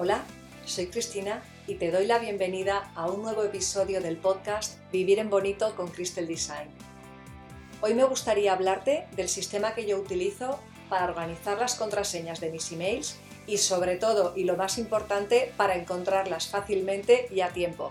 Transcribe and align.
Hola, 0.00 0.22
soy 0.64 0.86
Cristina 0.86 1.42
y 1.66 1.74
te 1.74 1.90
doy 1.90 2.06
la 2.06 2.20
bienvenida 2.20 2.92
a 2.94 3.10
un 3.10 3.20
nuevo 3.20 3.42
episodio 3.42 4.00
del 4.00 4.16
podcast 4.16 4.78
Vivir 4.92 5.18
en 5.18 5.28
Bonito 5.28 5.74
con 5.74 5.88
Crystal 5.88 6.24
Design. 6.24 6.68
Hoy 7.80 7.94
me 7.94 8.04
gustaría 8.04 8.52
hablarte 8.52 9.08
del 9.16 9.28
sistema 9.28 9.74
que 9.74 9.86
yo 9.86 9.98
utilizo 9.98 10.60
para 10.88 11.06
organizar 11.06 11.58
las 11.58 11.74
contraseñas 11.74 12.38
de 12.38 12.52
mis 12.52 12.70
emails 12.70 13.16
y 13.48 13.58
sobre 13.58 13.96
todo, 13.96 14.34
y 14.36 14.44
lo 14.44 14.56
más 14.56 14.78
importante, 14.78 15.52
para 15.56 15.74
encontrarlas 15.74 16.46
fácilmente 16.46 17.26
y 17.32 17.40
a 17.40 17.48
tiempo. 17.48 17.90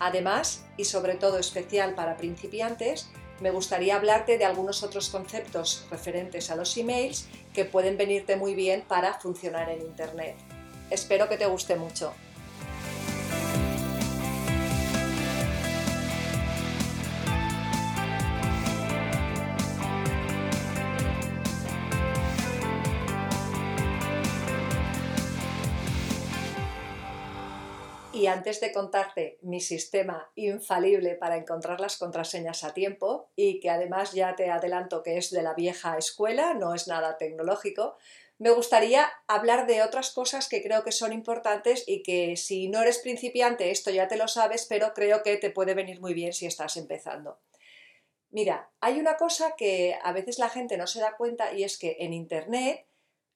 Además, 0.00 0.64
y 0.76 0.84
sobre 0.84 1.14
todo 1.14 1.38
especial 1.38 1.94
para 1.94 2.16
principiantes, 2.16 3.08
me 3.38 3.52
gustaría 3.52 3.94
hablarte 3.94 4.36
de 4.36 4.46
algunos 4.46 4.82
otros 4.82 5.10
conceptos 5.10 5.86
referentes 5.92 6.50
a 6.50 6.56
los 6.56 6.76
emails 6.76 7.28
que 7.54 7.64
pueden 7.64 7.96
venirte 7.96 8.34
muy 8.34 8.56
bien 8.56 8.82
para 8.88 9.14
funcionar 9.20 9.70
en 9.70 9.82
Internet. 9.82 10.34
Espero 10.90 11.28
que 11.28 11.36
te 11.36 11.46
guste 11.46 11.76
mucho. 11.76 12.14
Y 28.18 28.26
antes 28.26 28.60
de 28.60 28.72
contarte 28.72 29.38
mi 29.42 29.60
sistema 29.60 30.28
infalible 30.34 31.14
para 31.14 31.36
encontrar 31.36 31.80
las 31.80 31.96
contraseñas 31.96 32.64
a 32.64 32.74
tiempo, 32.74 33.30
y 33.36 33.60
que 33.60 33.70
además 33.70 34.12
ya 34.12 34.34
te 34.34 34.50
adelanto 34.50 35.04
que 35.04 35.18
es 35.18 35.30
de 35.30 35.44
la 35.44 35.54
vieja 35.54 35.96
escuela, 35.96 36.52
no 36.54 36.74
es 36.74 36.88
nada 36.88 37.16
tecnológico, 37.16 37.96
me 38.38 38.50
gustaría 38.50 39.08
hablar 39.26 39.66
de 39.66 39.82
otras 39.82 40.10
cosas 40.10 40.48
que 40.48 40.62
creo 40.62 40.84
que 40.84 40.92
son 40.92 41.12
importantes 41.12 41.84
y 41.86 42.02
que 42.02 42.36
si 42.36 42.68
no 42.68 42.82
eres 42.82 42.98
principiante, 42.98 43.70
esto 43.70 43.90
ya 43.90 44.08
te 44.08 44.16
lo 44.16 44.28
sabes, 44.28 44.66
pero 44.68 44.94
creo 44.94 45.22
que 45.22 45.36
te 45.36 45.50
puede 45.50 45.74
venir 45.74 46.00
muy 46.00 46.14
bien 46.14 46.32
si 46.32 46.46
estás 46.46 46.76
empezando. 46.76 47.38
Mira, 48.30 48.70
hay 48.80 49.00
una 49.00 49.16
cosa 49.16 49.54
que 49.56 49.98
a 50.02 50.12
veces 50.12 50.38
la 50.38 50.50
gente 50.50 50.76
no 50.76 50.86
se 50.86 51.00
da 51.00 51.16
cuenta 51.16 51.52
y 51.52 51.64
es 51.64 51.78
que 51.78 51.96
en 52.00 52.12
Internet 52.12 52.86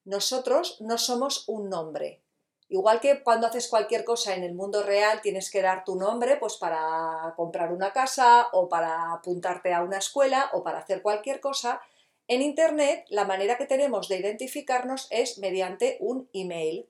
nosotros 0.04 0.80
no 0.80 0.98
somos 0.98 1.48
un 1.48 1.68
nombre, 1.68 2.22
Igual 2.72 3.00
que 3.00 3.22
cuando 3.22 3.46
haces 3.46 3.68
cualquier 3.68 4.02
cosa 4.02 4.34
en 4.34 4.44
el 4.44 4.54
mundo 4.54 4.82
real 4.82 5.20
tienes 5.20 5.50
que 5.50 5.60
dar 5.60 5.84
tu 5.84 5.94
nombre 5.94 6.38
pues 6.38 6.56
para 6.56 7.34
comprar 7.36 7.70
una 7.70 7.92
casa 7.92 8.48
o 8.52 8.66
para 8.66 9.12
apuntarte 9.12 9.74
a 9.74 9.82
una 9.82 9.98
escuela 9.98 10.48
o 10.54 10.62
para 10.62 10.78
hacer 10.78 11.02
cualquier 11.02 11.38
cosa, 11.40 11.82
en 12.32 12.42
Internet 12.42 13.04
la 13.08 13.24
manera 13.24 13.58
que 13.58 13.66
tenemos 13.66 14.08
de 14.08 14.18
identificarnos 14.18 15.08
es 15.10 15.38
mediante 15.38 15.96
un 16.00 16.28
email, 16.32 16.88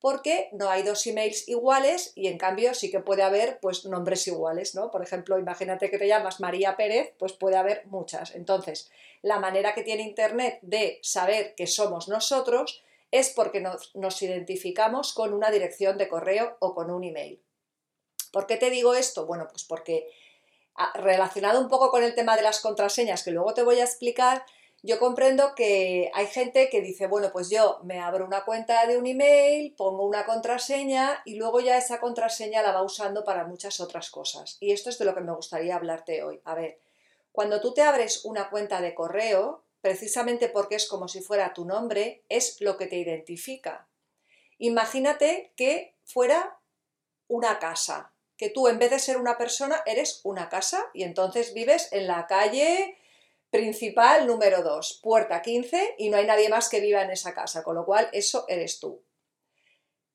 porque 0.00 0.48
no 0.52 0.70
hay 0.70 0.82
dos 0.82 1.06
emails 1.06 1.48
iguales 1.48 2.12
y 2.14 2.28
en 2.28 2.38
cambio 2.38 2.74
sí 2.74 2.90
que 2.90 3.00
puede 3.00 3.22
haber 3.22 3.58
pues 3.60 3.84
nombres 3.84 4.26
iguales, 4.28 4.74
¿no? 4.74 4.90
Por 4.90 5.02
ejemplo, 5.02 5.38
imagínate 5.38 5.90
que 5.90 5.98
te 5.98 6.06
llamas 6.06 6.40
María 6.40 6.76
Pérez, 6.76 7.12
pues 7.18 7.32
puede 7.32 7.56
haber 7.56 7.86
muchas. 7.86 8.34
Entonces, 8.34 8.90
la 9.22 9.40
manera 9.40 9.74
que 9.74 9.82
tiene 9.82 10.02
Internet 10.02 10.58
de 10.62 11.00
saber 11.02 11.54
que 11.56 11.66
somos 11.66 12.08
nosotros 12.08 12.82
es 13.10 13.30
porque 13.30 13.60
nos, 13.60 14.22
identificamos 14.22 15.12
con 15.12 15.32
una 15.32 15.50
dirección 15.50 15.98
de 15.98 16.08
correo 16.08 16.56
o 16.60 16.74
con 16.74 16.90
un 16.90 17.04
email. 17.04 17.42
¿Por 18.32 18.46
qué 18.46 18.56
te 18.56 18.70
digo 18.70 18.94
esto? 18.94 19.26
Bueno, 19.26 19.48
pues 19.48 19.64
porque 19.64 20.08
ah, 20.76 20.92
relacionado 20.94 21.60
un 21.60 21.68
poco 21.68 21.90
con 21.90 22.04
el 22.04 22.14
tema 22.14 22.36
de 22.36 22.42
las 22.42 22.60
contraseñas, 22.60 23.24
que 23.24 23.30
luego 23.30 23.54
te 23.54 23.62
voy 23.62 23.80
a 23.80 23.84
explicar, 23.84 24.44
yo 24.82 24.98
comprendo 25.00 25.54
que 25.56 26.10
hay 26.14 26.26
gente 26.26 26.68
que 26.70 26.80
dice, 26.80 27.08
bueno, 27.08 27.30
pues 27.32 27.50
yo 27.50 27.80
me 27.82 27.98
abro 27.98 28.24
una 28.24 28.44
cuenta 28.44 28.86
de 28.86 28.96
un 28.96 29.06
email, 29.06 29.74
pongo 29.76 30.06
una 30.06 30.24
contraseña 30.24 31.20
y 31.24 31.34
luego 31.34 31.60
ya 31.60 31.76
esa 31.76 31.98
contraseña 31.98 32.62
la 32.62 32.72
va 32.72 32.82
usando 32.82 33.24
para 33.24 33.44
muchas 33.44 33.80
otras 33.80 34.10
cosas. 34.10 34.56
Y 34.60 34.72
esto 34.72 34.88
es 34.90 34.98
de 34.98 35.04
lo 35.04 35.14
que 35.14 35.20
me 35.20 35.34
gustaría 35.34 35.74
hablarte 35.74 36.22
hoy. 36.22 36.40
A 36.44 36.54
ver, 36.54 36.80
cuando 37.32 37.60
tú 37.60 37.74
te 37.74 37.82
abres 37.82 38.24
una 38.24 38.50
cuenta 38.50 38.80
de 38.80 38.94
correo, 38.94 39.64
precisamente 39.80 40.48
porque 40.48 40.76
es 40.76 40.86
como 40.86 41.08
si 41.08 41.20
fuera 41.22 41.54
tu 41.54 41.64
nombre, 41.64 42.24
es 42.28 42.60
lo 42.60 42.76
que 42.76 42.86
te 42.86 42.96
identifica. 42.96 43.88
Imagínate 44.58 45.52
que 45.56 45.96
fuera 46.04 46.60
una 47.26 47.58
casa, 47.58 48.12
que 48.36 48.48
tú 48.48 48.68
en 48.68 48.78
vez 48.78 48.90
de 48.90 48.98
ser 49.00 49.16
una 49.16 49.36
persona 49.36 49.82
eres 49.86 50.20
una 50.22 50.48
casa 50.48 50.84
y 50.94 51.02
entonces 51.02 51.52
vives 51.52 51.88
en 51.92 52.06
la 52.06 52.26
calle 52.26 52.96
principal 53.50 54.26
número 54.26 54.62
2, 54.62 55.00
puerta 55.02 55.42
15 55.42 55.94
y 55.98 56.10
no 56.10 56.16
hay 56.16 56.26
nadie 56.26 56.48
más 56.48 56.68
que 56.68 56.80
viva 56.80 57.02
en 57.02 57.10
esa 57.10 57.34
casa, 57.34 57.62
con 57.62 57.74
lo 57.74 57.84
cual 57.84 58.08
eso 58.12 58.44
eres 58.48 58.80
tú. 58.80 59.02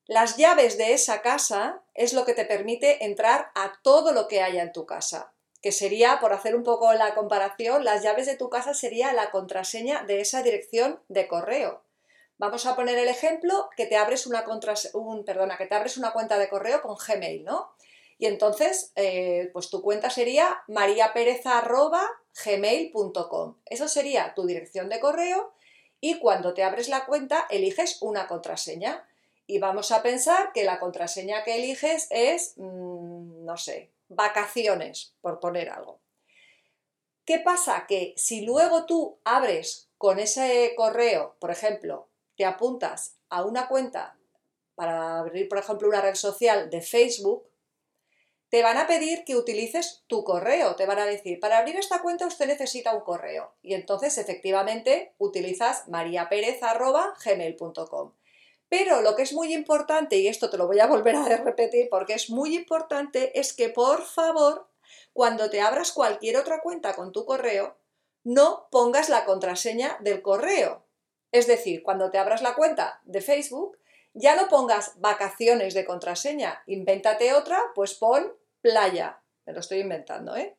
Las 0.06 0.36
llaves 0.36 0.76
de 0.76 0.92
esa 0.92 1.22
casa 1.22 1.82
es 1.94 2.12
lo 2.12 2.24
que 2.24 2.34
te 2.34 2.44
permite 2.44 3.04
entrar 3.04 3.50
a 3.54 3.80
todo 3.82 4.12
lo 4.12 4.28
que 4.28 4.42
haya 4.42 4.62
en 4.62 4.72
tu 4.72 4.86
casa 4.86 5.34
que 5.64 5.72
sería, 5.72 6.20
por 6.20 6.34
hacer 6.34 6.54
un 6.54 6.62
poco 6.62 6.92
la 6.92 7.14
comparación, 7.14 7.84
las 7.84 8.02
llaves 8.02 8.26
de 8.26 8.36
tu 8.36 8.50
casa 8.50 8.74
sería 8.74 9.14
la 9.14 9.30
contraseña 9.30 10.02
de 10.02 10.20
esa 10.20 10.42
dirección 10.42 11.02
de 11.08 11.26
correo. 11.26 11.82
Vamos 12.36 12.66
a 12.66 12.76
poner 12.76 12.98
el 12.98 13.08
ejemplo 13.08 13.70
que 13.74 13.86
te 13.86 13.96
abres 13.96 14.26
una, 14.26 14.44
que 14.44 15.66
te 15.66 15.74
abres 15.74 15.96
una 15.96 16.12
cuenta 16.12 16.36
de 16.36 16.50
correo 16.50 16.82
con 16.82 16.96
Gmail, 16.96 17.44
¿no? 17.44 17.73
Y 18.18 18.26
entonces, 18.26 18.92
eh, 18.96 19.50
pues 19.52 19.70
tu 19.70 19.82
cuenta 19.82 20.10
sería 20.10 20.62
mariapereza.gmail.com. 20.68 23.58
Eso 23.66 23.88
sería 23.88 24.34
tu 24.34 24.46
dirección 24.46 24.88
de 24.88 25.00
correo 25.00 25.52
y 26.00 26.18
cuando 26.18 26.54
te 26.54 26.62
abres 26.62 26.88
la 26.88 27.06
cuenta 27.06 27.46
eliges 27.50 27.98
una 28.02 28.26
contraseña. 28.26 29.06
Y 29.46 29.58
vamos 29.58 29.92
a 29.92 30.02
pensar 30.02 30.52
que 30.52 30.64
la 30.64 30.78
contraseña 30.78 31.44
que 31.44 31.56
eliges 31.56 32.06
es, 32.10 32.54
mm, 32.56 33.44
no 33.44 33.56
sé, 33.56 33.90
vacaciones, 34.08 35.14
por 35.20 35.40
poner 35.40 35.70
algo. 35.70 36.00
¿Qué 37.24 37.38
pasa? 37.38 37.86
Que 37.88 38.14
si 38.16 38.42
luego 38.42 38.86
tú 38.86 39.18
abres 39.24 39.88
con 39.96 40.18
ese 40.18 40.74
correo, 40.76 41.36
por 41.40 41.50
ejemplo, 41.50 42.08
te 42.36 42.44
apuntas 42.44 43.16
a 43.30 43.44
una 43.44 43.68
cuenta 43.68 44.18
para 44.74 45.20
abrir, 45.20 45.48
por 45.48 45.58
ejemplo, 45.58 45.88
una 45.88 46.02
red 46.02 46.16
social 46.16 46.68
de 46.68 46.82
Facebook, 46.82 47.46
te 48.54 48.62
van 48.62 48.78
a 48.78 48.86
pedir 48.86 49.24
que 49.24 49.34
utilices 49.34 50.04
tu 50.06 50.22
correo. 50.22 50.76
Te 50.76 50.86
van 50.86 51.00
a 51.00 51.06
decir, 51.06 51.40
para 51.40 51.58
abrir 51.58 51.74
esta 51.74 52.00
cuenta 52.02 52.28
usted 52.28 52.46
necesita 52.46 52.94
un 52.94 53.00
correo. 53.00 53.52
Y 53.62 53.74
entonces, 53.74 54.16
efectivamente, 54.16 55.12
utilizas 55.18 55.88
mariaperez.gmail.com. 55.88 58.12
Pero 58.68 59.00
lo 59.00 59.16
que 59.16 59.22
es 59.22 59.32
muy 59.32 59.52
importante, 59.52 60.18
y 60.18 60.28
esto 60.28 60.50
te 60.50 60.56
lo 60.56 60.68
voy 60.68 60.78
a 60.78 60.86
volver 60.86 61.16
a 61.16 61.24
repetir 61.24 61.88
porque 61.90 62.14
es 62.14 62.30
muy 62.30 62.54
importante, 62.54 63.40
es 63.40 63.54
que 63.54 63.70
por 63.70 64.04
favor, 64.04 64.68
cuando 65.12 65.50
te 65.50 65.60
abras 65.60 65.90
cualquier 65.90 66.36
otra 66.36 66.60
cuenta 66.60 66.94
con 66.94 67.10
tu 67.10 67.24
correo, 67.24 67.76
no 68.22 68.68
pongas 68.70 69.08
la 69.08 69.24
contraseña 69.24 69.98
del 69.98 70.22
correo. 70.22 70.84
Es 71.32 71.48
decir, 71.48 71.82
cuando 71.82 72.12
te 72.12 72.18
abras 72.18 72.40
la 72.40 72.54
cuenta 72.54 73.00
de 73.04 73.20
Facebook, 73.20 73.78
ya 74.12 74.36
no 74.36 74.46
pongas 74.46 74.92
vacaciones 75.00 75.74
de 75.74 75.84
contraseña, 75.84 76.62
invéntate 76.68 77.34
otra, 77.34 77.58
pues 77.74 77.94
pon 77.94 78.32
playa. 78.64 79.22
Me 79.44 79.52
lo 79.52 79.60
estoy 79.60 79.80
inventando, 79.80 80.34
¿eh? 80.34 80.56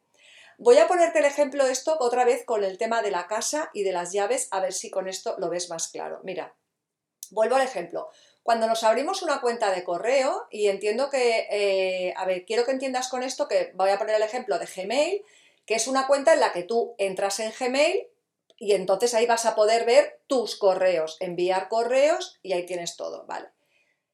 Voy 0.59 0.77
a 0.77 0.87
ponerte 0.87 1.19
el 1.19 1.25
ejemplo 1.25 1.65
de 1.65 1.71
esto 1.71 1.97
otra 1.99 2.23
vez 2.23 2.45
con 2.45 2.63
el 2.63 2.77
tema 2.77 3.01
de 3.01 3.09
la 3.09 3.25
casa 3.27 3.71
y 3.73 3.81
de 3.81 3.91
las 3.91 4.13
llaves, 4.13 4.47
a 4.51 4.61
ver 4.61 4.73
si 4.73 4.91
con 4.91 5.09
esto 5.09 5.35
lo 5.39 5.49
ves 5.49 5.69
más 5.69 5.89
claro. 5.89 6.21
Mira, 6.23 6.55
Vuelvo 7.31 7.55
al 7.55 7.63
ejemplo. 7.63 8.09
Cuando 8.43 8.67
nos 8.67 8.83
abrimos 8.83 9.23
una 9.23 9.41
cuenta 9.41 9.71
de 9.71 9.83
correo, 9.83 10.47
y 10.51 10.67
entiendo 10.67 11.09
que, 11.09 11.47
eh, 11.49 12.13
a 12.15 12.25
ver, 12.25 12.45
quiero 12.45 12.65
que 12.65 12.71
entiendas 12.71 13.07
con 13.07 13.23
esto 13.23 13.47
que 13.47 13.71
voy 13.73 13.89
a 13.89 13.97
poner 13.97 14.15
el 14.15 14.21
ejemplo 14.21 14.59
de 14.59 14.67
Gmail, 14.67 15.23
que 15.65 15.75
es 15.75 15.87
una 15.87 16.05
cuenta 16.07 16.33
en 16.33 16.39
la 16.39 16.51
que 16.53 16.63
tú 16.63 16.93
entras 16.97 17.39
en 17.39 17.51
Gmail 17.57 18.07
y 18.57 18.73
entonces 18.73 19.13
ahí 19.13 19.25
vas 19.25 19.45
a 19.45 19.55
poder 19.55 19.85
ver 19.85 20.21
tus 20.27 20.55
correos, 20.55 21.17
enviar 21.19 21.67
correos 21.67 22.39
y 22.41 22.53
ahí 22.53 22.65
tienes 22.65 22.95
todo, 22.95 23.25
¿vale? 23.25 23.49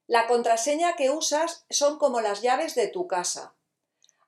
La 0.06 0.26
contraseña 0.26 0.96
que 0.96 1.10
usas 1.10 1.64
son 1.70 1.98
como 1.98 2.20
las 2.20 2.42
llaves 2.42 2.74
de 2.74 2.88
tu 2.88 3.06
casa. 3.06 3.54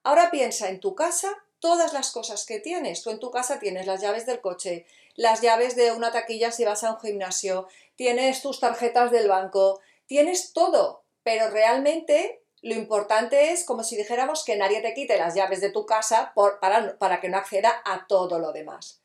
Ahora 0.05 0.31
piensa 0.31 0.69
en 0.69 0.81
tu 0.81 0.95
casa 0.95 1.45
todas 1.59 1.95
las 1.95 2.12
cosas 2.12 2.45
que 2.45 2.61
tienes. 2.61 3.03
Tú 3.03 3.11
en 3.11 3.19
tu 3.19 3.31
casa 3.31 3.59
tienes 3.59 3.87
las 3.87 4.03
llaves 4.03 4.27
del 4.27 4.43
coche, 4.43 4.85
las 5.17 5.41
llaves 5.41 5.77
de 5.77 5.93
una 5.93 6.12
taquilla 6.12 6.53
si 6.53 6.65
vas 6.65 6.85
a 6.85 6.93
un 6.93 7.01
gimnasio, 7.01 7.69
tienes 7.97 8.43
tus 8.43 8.61
tarjetas 8.61 9.11
del 9.11 9.29
banco, 9.29 9.81
tienes 10.06 10.53
todo, 10.53 11.05
pero 11.23 11.49
realmente 11.49 12.43
lo 12.61 12.75
importante 12.75 13.53
es 13.53 13.65
como 13.65 13.83
si 13.83 13.97
dijéramos 13.97 14.45
que 14.45 14.56
nadie 14.56 14.83
te 14.83 14.93
quite 14.93 15.17
las 15.17 15.35
llaves 15.35 15.62
de 15.62 15.71
tu 15.71 15.87
casa 15.87 16.35
para, 16.35 16.99
para 16.99 17.21
que 17.23 17.31
no 17.31 17.39
acceda 17.39 17.83
a 17.87 18.06
todo 18.06 18.39
lo 18.39 18.53
demás. 18.53 19.01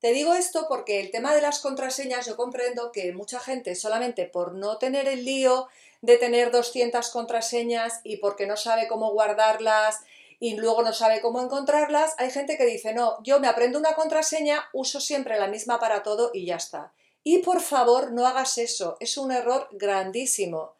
Te 0.00 0.12
digo 0.12 0.34
esto 0.34 0.66
porque 0.68 1.00
el 1.00 1.10
tema 1.10 1.34
de 1.34 1.40
las 1.40 1.60
contraseñas 1.60 2.26
yo 2.26 2.36
comprendo 2.36 2.92
que 2.92 3.14
mucha 3.14 3.40
gente 3.40 3.74
solamente 3.74 4.26
por 4.26 4.52
no 4.52 4.76
tener 4.76 5.08
el 5.08 5.24
lío 5.24 5.68
de 6.02 6.18
tener 6.18 6.50
200 6.50 7.08
contraseñas 7.08 8.00
y 8.04 8.18
porque 8.18 8.46
no 8.46 8.58
sabe 8.58 8.88
cómo 8.88 9.12
guardarlas 9.12 10.00
y 10.44 10.56
luego 10.56 10.82
no 10.82 10.92
sabe 10.92 11.22
cómo 11.22 11.40
encontrarlas, 11.40 12.14
hay 12.18 12.30
gente 12.30 12.58
que 12.58 12.66
dice, 12.66 12.92
no, 12.92 13.16
yo 13.22 13.40
me 13.40 13.48
aprendo 13.48 13.78
una 13.78 13.94
contraseña, 13.94 14.68
uso 14.74 15.00
siempre 15.00 15.38
la 15.38 15.46
misma 15.46 15.80
para 15.80 16.02
todo 16.02 16.32
y 16.34 16.44
ya 16.44 16.56
está. 16.56 16.92
Y 17.22 17.38
por 17.38 17.62
favor, 17.62 18.12
no 18.12 18.26
hagas 18.26 18.58
eso, 18.58 18.98
es 19.00 19.16
un 19.16 19.32
error 19.32 19.68
grandísimo. 19.72 20.74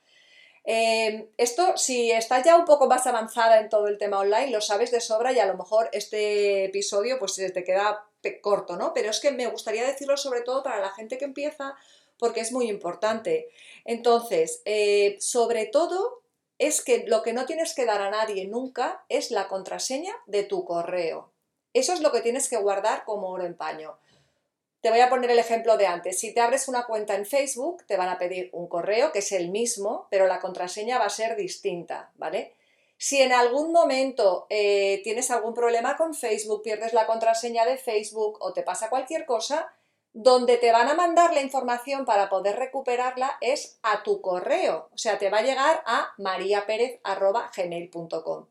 Eh, 0.67 1.31
esto, 1.39 1.79
si 1.79 2.11
estás 2.11 2.45
ya 2.45 2.57
un 2.57 2.67
poco 2.67 2.89
más 2.89 3.07
avanzada 3.07 3.59
en 3.59 3.71
todo 3.71 3.89
el 3.89 3.97
tema 3.97 4.19
online, 4.19 4.51
lo 4.51 4.61
sabes 4.61 4.91
de 4.91 5.01
sobra 5.01 5.33
y 5.33 5.39
a 5.39 5.47
lo 5.47 5.57
mejor 5.57 5.89
este 5.95 6.67
episodio 6.67 7.19
pues 7.19 7.35
te 7.35 7.65
queda 7.65 8.05
corto, 8.43 8.77
¿no? 8.77 8.93
Pero 8.93 9.09
es 9.09 9.19
que 9.19 9.31
me 9.31 9.47
gustaría 9.47 9.87
decirlo 9.87 10.19
sobre 10.19 10.43
todo 10.43 10.63
para 10.63 10.83
la 10.83 10.91
gente 10.91 11.17
que 11.17 11.25
empieza 11.25 11.75
porque 12.19 12.41
es 12.41 12.53
muy 12.53 12.69
importante. 12.69 13.49
Entonces, 13.87 14.61
eh, 14.67 15.17
sobre 15.21 15.65
todo 15.65 16.24
es 16.67 16.83
que 16.83 17.05
lo 17.07 17.23
que 17.23 17.33
no 17.33 17.47
tienes 17.47 17.75
que 17.75 17.85
dar 17.85 18.01
a 18.01 18.11
nadie 18.11 18.47
nunca 18.47 19.05
es 19.09 19.31
la 19.31 19.49
contraseña 19.49 20.15
de 20.27 20.45
tu 20.45 20.65
correo. 20.65 21.31
Eso 21.73 21.93
es 21.93 22.01
lo 22.01 22.13
que 22.13 22.21
tienes 22.21 22.49
que 22.49 22.57
guardar 22.57 23.05
como 23.05 23.29
oro 23.29 23.45
en 23.45 23.57
paño. 23.57 23.99
Te 24.81 24.91
voy 24.91 25.01
a 25.01 25.09
poner 25.09 25.31
el 25.31 25.39
ejemplo 25.39 25.77
de 25.77 25.87
antes. 25.87 26.19
Si 26.19 26.35
te 26.35 26.41
abres 26.41 26.69
una 26.69 26.85
cuenta 26.85 27.15
en 27.15 27.27
Facebook, 27.27 27.85
te 27.87 27.97
van 27.97 28.09
a 28.09 28.19
pedir 28.19 28.51
un 28.53 28.69
correo 28.69 29.13
que 29.13 29.21
es 29.21 29.33
el 29.33 29.51
mismo, 29.51 30.07
pero 30.11 30.27
la 30.27 30.41
contraseña 30.41 30.99
va 30.99 31.07
a 31.07 31.11
ser 31.11 31.37
distinta, 31.37 32.13
¿vale? 32.17 32.55
Si 32.97 33.21
en 33.21 33.33
algún 33.33 33.73
momento 33.73 34.47
eh, 34.51 35.01
tienes 35.03 35.31
algún 35.31 35.55
problema 35.55 35.97
con 35.97 36.15
Facebook, 36.15 36.63
pierdes 36.63 36.93
la 36.93 37.07
contraseña 37.07 37.65
de 37.65 37.77
Facebook 37.77 38.39
o 38.41 38.53
te 38.53 38.63
pasa 38.63 38.89
cualquier 38.89 39.27
cosa, 39.27 39.75
donde 40.15 40.57
te 40.59 40.73
van 40.73 40.89
a 40.89 40.95
mandar 40.95 41.35
la 41.35 41.43
información 41.43 42.05
para 42.05 42.29
poder 42.31 42.55
recuperarla 42.57 43.37
es 43.41 43.81
a 43.83 44.05
tu 44.05 44.21
correo. 44.21 44.91
O 44.95 44.99
sea, 44.99 45.19
te 45.19 45.29
va 45.29 45.39
a 45.39 45.43
llegar 45.43 45.83
a 45.87 46.13
mariaperez.gmail.com. 46.19 48.47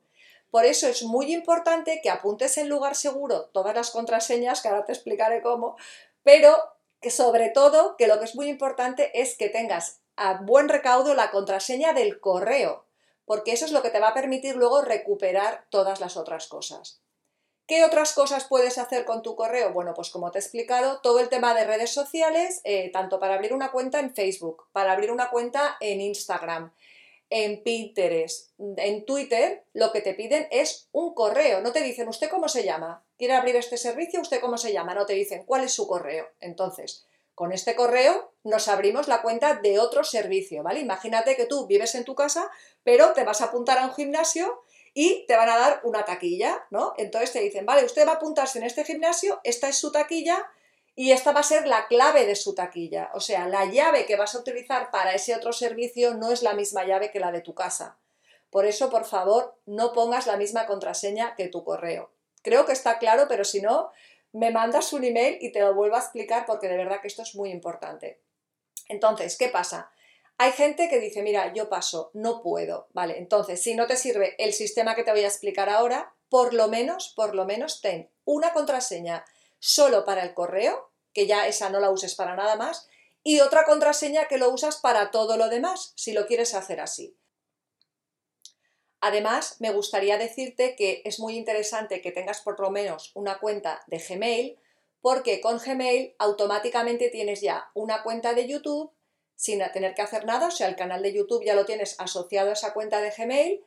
Por 0.52 0.66
eso 0.66 0.88
es 0.88 1.04
muy 1.04 1.34
importante 1.34 2.02
que 2.04 2.10
apuntes 2.10 2.58
en 2.58 2.68
lugar 2.68 2.96
seguro 2.96 3.46
todas 3.54 3.74
las 3.74 3.92
contraseñas, 3.92 4.62
que 4.62 4.68
ahora 4.68 4.84
te 4.86 4.92
explicaré 4.92 5.42
cómo, 5.42 5.78
pero 6.22 6.58
que 7.02 7.12
sobre 7.12 7.48
todo, 7.50 7.96
que 7.98 8.08
lo 8.08 8.20
que 8.20 8.26
es 8.26 8.36
muy 8.36 8.50
importante 8.50 9.18
es 9.20 9.38
que 9.38 9.48
tengas 9.50 10.02
a 10.16 10.42
buen 10.44 10.70
recaudo 10.70 11.16
la 11.16 11.32
contraseña 11.32 11.94
del 11.94 12.20
correo, 12.20 12.86
porque 13.26 13.54
eso 13.54 13.66
es 13.66 13.72
lo 13.72 13.82
que 13.82 13.90
te 13.90 14.02
va 14.02 14.10
a 14.10 14.14
permitir 14.14 14.58
luego 14.58 14.82
recuperar 14.82 15.66
todas 15.70 16.02
las 16.02 16.18
otras 16.18 16.48
cosas. 16.48 17.03
¿Qué 17.66 17.86
otras 17.86 18.12
cosas 18.12 18.46
puedes 18.46 18.78
hacer 18.78 19.06
con 19.06 19.22
tu 19.22 19.36
correo? 19.36 19.72
Bueno, 19.72 19.94
pues 19.94 20.10
como 20.10 20.32
te 20.32 20.38
he 20.38 20.42
explicado, 20.42 21.00
todo 21.02 21.20
el 21.22 21.30
tema 21.30 21.54
de 21.54 21.66
redes 21.66 21.94
sociales, 21.94 22.60
eh, 22.66 22.92
tanto 22.92 23.20
para 23.20 23.36
abrir 23.36 23.54
una 23.54 23.72
cuenta 23.72 24.02
en 24.02 24.14
Facebook, 24.14 24.68
para 24.74 24.92
abrir 24.92 25.12
una 25.12 25.30
cuenta 25.30 25.78
en 25.80 26.02
Instagram, 26.02 26.74
en 27.30 27.64
Pinterest, 27.64 28.52
en 28.60 29.06
Twitter, 29.06 29.64
lo 29.74 29.94
que 29.94 30.02
te 30.02 30.14
piden 30.14 30.48
es 30.52 30.90
un 30.92 31.14
correo. 31.14 31.62
No 31.62 31.72
te 31.72 31.82
dicen, 31.82 32.10
¿usted 32.10 32.30
cómo 32.30 32.50
se 32.50 32.66
llama? 32.66 33.04
¿Quiere 33.18 33.34
abrir 33.34 33.56
este 33.56 33.78
servicio? 33.78 34.20
¿Usted 34.20 34.42
cómo 34.42 34.58
se 34.58 34.74
llama? 34.74 34.94
No 34.94 35.06
te 35.06 35.14
dicen, 35.14 35.46
¿cuál 35.46 35.64
es 35.64 35.74
su 35.74 35.88
correo? 35.88 36.28
Entonces, 36.42 37.08
con 37.34 37.52
este 37.52 37.76
correo 37.76 38.34
nos 38.44 38.68
abrimos 38.68 39.08
la 39.08 39.22
cuenta 39.22 39.56
de 39.56 39.80
otro 39.80 40.04
servicio, 40.04 40.64
¿vale? 40.64 40.82
Imagínate 40.82 41.36
que 41.36 41.46
tú 41.46 41.66
vives 41.66 41.96
en 41.96 42.04
tu 42.04 42.14
casa, 42.14 42.52
pero 42.84 43.14
te 43.14 43.24
vas 43.24 43.42
a 43.42 43.46
apuntar 43.46 43.80
a 43.80 43.86
un 43.86 43.94
gimnasio 43.94 44.62
y 44.94 45.26
te 45.28 45.36
van 45.36 45.50
a 45.50 45.58
dar 45.58 45.82
una 45.84 46.06
taquilla, 46.06 46.66
¿no? 46.70 46.94
Entonces 46.98 47.32
te 47.32 47.40
dicen, 47.40 47.66
vale, 47.66 47.86
usted 47.86 48.06
va 48.08 48.12
a 48.12 48.16
apuntarse 48.16 48.60
en 48.60 48.66
este 48.66 48.86
gimnasio, 48.86 49.40
esta 49.44 49.68
es 49.68 49.78
su 49.78 49.92
taquilla 49.92 50.48
y 50.96 51.12
esta 51.12 51.32
va 51.32 51.40
a 51.40 51.44
ser 51.44 51.66
la 51.66 51.88
clave 51.88 52.26
de 52.26 52.36
su 52.36 52.54
taquilla. 52.54 53.10
O 53.14 53.20
sea, 53.20 53.48
la 53.48 53.66
llave 53.66 54.06
que 54.06 54.16
vas 54.16 54.36
a 54.36 54.40
utilizar 54.40 54.92
para 54.92 55.16
ese 55.16 55.36
otro 55.36 55.52
servicio 55.52 56.14
no 56.14 56.32
es 56.32 56.44
la 56.44 56.54
misma 56.54 56.86
llave 56.86 57.10
que 57.12 57.20
la 57.20 57.32
de 57.32 57.42
tu 57.42 57.56
casa. 57.56 57.98
Por 58.52 58.68
eso, 58.68 58.92
por 58.92 59.06
favor, 59.06 59.58
no 59.66 59.94
pongas 59.94 60.28
la 60.28 60.38
misma 60.38 60.68
contraseña 60.68 61.36
que 61.36 61.48
tu 61.48 61.64
correo. 61.64 62.12
Creo 62.44 62.68
que 62.68 62.74
está 62.74 63.00
claro, 63.00 63.26
pero 63.28 63.46
si 63.46 63.62
no, 63.62 63.90
me 64.32 64.52
mandas 64.52 64.94
un 64.94 65.04
email 65.04 65.38
y 65.42 65.52
te 65.52 65.62
lo 65.62 65.74
vuelvo 65.74 65.96
a 65.96 66.00
explicar 66.00 66.46
porque 66.46 66.68
de 66.68 66.78
verdad 66.78 67.02
que 67.02 67.08
esto 67.08 67.24
es 67.24 67.34
muy 67.34 67.50
importante. 67.50 68.20
Entonces, 68.90 69.38
¿qué 69.38 69.48
pasa? 69.48 69.92
Hay 70.38 70.52
gente 70.52 70.90
que 70.90 71.00
dice, 71.00 71.22
mira, 71.22 71.54
yo 71.54 71.70
paso, 71.70 72.10
no 72.14 72.42
puedo, 72.42 72.88
¿vale? 72.92 73.18
Entonces, 73.18 73.62
si 73.62 73.76
no 73.76 73.88
te 73.88 73.96
sirve 73.96 74.36
el 74.38 74.54
sistema 74.54 74.96
que 74.96 75.04
te 75.04 75.12
voy 75.12 75.24
a 75.24 75.28
explicar 75.28 75.70
ahora, 75.70 76.16
por 76.30 76.54
lo 76.54 76.68
menos, 76.68 77.14
por 77.16 77.36
lo 77.36 77.46
menos 77.46 77.82
ten 77.82 78.10
una 78.26 78.54
contraseña 78.54 79.26
solo 79.60 80.04
para 80.06 80.24
el 80.24 80.34
correo, 80.34 80.90
que 81.14 81.28
ya 81.28 81.48
esa 81.48 81.70
no 81.70 81.80
la 81.80 81.92
uses 81.92 82.16
para 82.16 82.36
nada 82.36 82.56
más, 82.56 82.88
y 83.24 83.40
otra 83.40 83.64
contraseña 83.66 84.28
que 84.28 84.38
lo 84.38 84.50
usas 84.50 84.78
para 84.78 85.12
todo 85.12 85.38
lo 85.38 85.50
demás, 85.50 85.94
si 85.96 86.12
lo 86.12 86.26
quieres 86.26 86.54
hacer 86.56 86.82
así. 86.82 87.16
Además, 89.00 89.58
me 89.60 89.72
gustaría 89.72 90.18
decirte 90.18 90.76
que 90.76 91.02
es 91.06 91.20
muy 91.20 91.38
interesante 91.38 92.02
que 92.02 92.12
tengas 92.12 92.42
por 92.42 92.60
lo 92.60 92.72
menos 92.72 93.12
una 93.16 93.40
cuenta 93.40 93.84
de 93.88 94.00
Gmail, 94.00 94.58
porque 95.02 95.42
con 95.42 95.60
Gmail 95.60 96.16
automáticamente 96.18 97.10
tienes 97.10 97.42
ya 97.42 97.70
una 97.74 98.02
cuenta 98.02 98.34
de 98.34 98.48
YouTube 98.48 98.92
sin 99.44 99.62
tener 99.74 99.94
que 99.94 100.02
hacer 100.02 100.24
nada, 100.24 100.48
o 100.48 100.52
sea, 100.52 100.70
el 100.70 100.78
canal 100.78 101.04
de 101.04 101.12
YouTube 101.12 101.44
ya 101.44 101.54
lo 101.54 101.66
tienes 101.66 102.00
asociado 102.00 102.52
a 102.52 102.54
esa 102.54 102.72
cuenta 102.72 103.02
de 103.02 103.12
Gmail, 103.12 103.62